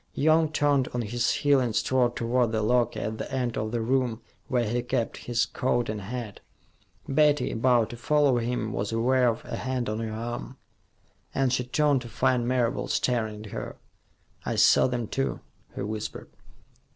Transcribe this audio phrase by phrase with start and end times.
[0.15, 3.81] Young turned on his heel and strode toward the locker at the end of the
[3.81, 6.39] room where he kept his coat and hat.
[7.07, 10.57] Betty, about to follow him, was aware of a hand on her arm,
[11.35, 13.75] and she turned to find Marable staring at her.
[14.43, 15.39] "I saw them, too,"
[15.75, 16.29] he whispered.